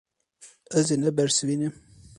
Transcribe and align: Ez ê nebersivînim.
Ez 0.79 0.87
ê 0.93 0.97
nebersivînim. 0.97 1.73